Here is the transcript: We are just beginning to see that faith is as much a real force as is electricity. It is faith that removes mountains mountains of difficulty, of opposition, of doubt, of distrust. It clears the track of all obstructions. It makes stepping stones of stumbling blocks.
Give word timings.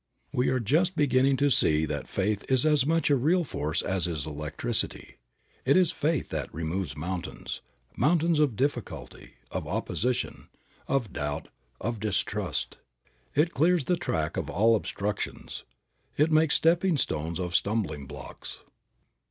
We 0.33 0.49
are 0.49 0.59
just 0.59 0.95
beginning 0.95 1.37
to 1.37 1.51
see 1.51 1.85
that 1.85 2.07
faith 2.07 2.43
is 2.49 2.65
as 2.65 2.87
much 2.87 3.11
a 3.11 3.15
real 3.15 3.43
force 3.43 3.83
as 3.83 4.07
is 4.07 4.25
electricity. 4.25 5.17
It 5.63 5.77
is 5.77 5.91
faith 5.91 6.29
that 6.29 6.51
removes 6.51 6.97
mountains 6.97 7.61
mountains 7.95 8.39
of 8.39 8.55
difficulty, 8.55 9.35
of 9.51 9.67
opposition, 9.67 10.49
of 10.87 11.13
doubt, 11.13 11.49
of 11.79 11.99
distrust. 11.99 12.79
It 13.35 13.51
clears 13.53 13.83
the 13.83 13.95
track 13.95 14.37
of 14.37 14.49
all 14.49 14.75
obstructions. 14.75 15.65
It 16.17 16.31
makes 16.31 16.55
stepping 16.55 16.97
stones 16.97 17.39
of 17.39 17.53
stumbling 17.55 18.07
blocks. 18.07 18.63